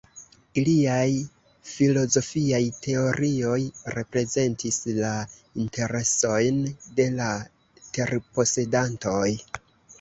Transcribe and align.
Iliaj 0.59 1.09
filozofiaj 1.71 2.61
teorioj 2.87 3.59
reprezentis 3.97 4.81
la 5.03 5.13
interesojn 5.67 6.61
de 7.01 7.09
la 7.23 7.31
terposedantoj. 8.01 9.27